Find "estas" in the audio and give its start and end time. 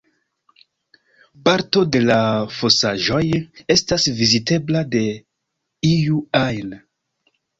3.75-4.07